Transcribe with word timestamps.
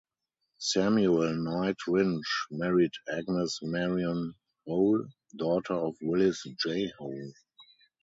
Samuel 0.57 1.31
Knight 1.35 1.77
Rindge 1.87 2.25
married 2.49 2.93
Agnes 3.07 3.59
Marion 3.61 4.33
Hole, 4.65 5.05
daughter 5.37 5.75
of 5.75 5.93
Willits 6.01 6.43
J. 6.65 6.91
Hole. 6.97 7.33